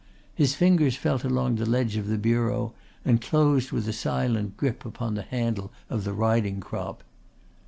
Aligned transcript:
His 0.33 0.55
fingers 0.55 0.95
felt 0.95 1.23
along 1.23 1.57
the 1.57 1.65
ledge 1.69 1.95
of 1.95 2.07
the 2.07 2.17
bureau 2.17 2.73
and 3.05 3.21
closed 3.21 3.71
with 3.71 3.87
a 3.87 3.93
silent 3.93 4.57
grip 4.57 4.83
upon 4.83 5.13
the 5.13 5.21
handle 5.21 5.71
of 5.91 6.05
the 6.05 6.13
riding 6.13 6.59
crop. 6.59 7.03